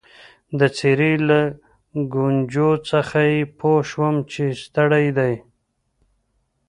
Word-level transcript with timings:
د 0.59 0.61
څېرې 0.77 1.13
له 1.29 1.41
ګونجو 2.13 2.69
څخه 2.89 3.17
يې 3.31 3.39
پوه 3.59 3.81
شوم 3.89 4.15
چي 4.31 4.45
ستړی 4.63 5.07
دی. 5.17 5.33